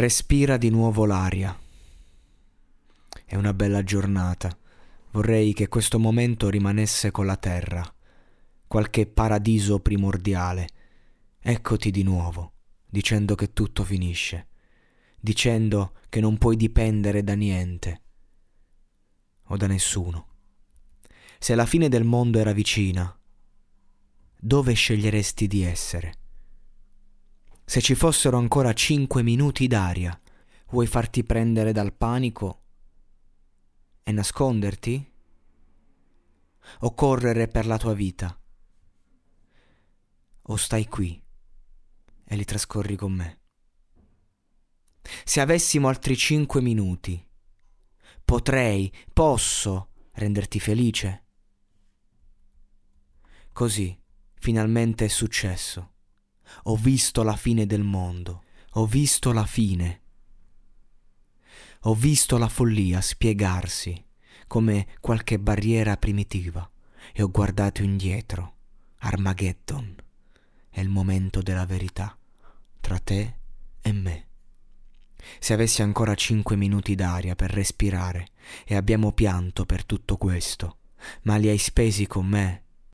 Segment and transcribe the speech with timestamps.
[0.00, 1.54] Respira di nuovo l'aria.
[3.26, 4.56] È una bella giornata.
[5.10, 7.84] Vorrei che questo momento rimanesse con la terra,
[8.66, 10.68] qualche paradiso primordiale.
[11.38, 12.54] Eccoti di nuovo,
[12.86, 14.46] dicendo che tutto finisce,
[15.20, 18.00] dicendo che non puoi dipendere da niente
[19.48, 20.28] o da nessuno.
[21.38, 23.14] Se la fine del mondo era vicina,
[24.40, 26.14] dove sceglieresti di essere?
[27.70, 30.20] Se ci fossero ancora cinque minuti d'aria,
[30.70, 32.64] vuoi farti prendere dal panico
[34.02, 35.12] e nasconderti?
[36.80, 38.36] O correre per la tua vita?
[40.42, 41.22] O stai qui
[42.24, 43.40] e li trascorri con me?
[45.22, 47.24] Se avessimo altri cinque minuti,
[48.24, 51.24] potrei, posso renderti felice?
[53.52, 53.96] Così
[54.34, 55.98] finalmente è successo.
[56.64, 60.00] Ho visto la fine del mondo, ho visto la fine.
[61.84, 64.04] Ho visto la follia spiegarsi
[64.46, 66.68] come qualche barriera primitiva
[67.12, 68.54] e ho guardato indietro.
[68.98, 69.94] Armageddon
[70.68, 72.16] è il momento della verità
[72.80, 73.36] tra te
[73.80, 74.26] e me.
[75.38, 78.28] Se avessi ancora cinque minuti d'aria per respirare
[78.64, 80.78] e abbiamo pianto per tutto questo,
[81.22, 82.64] ma li hai spesi con me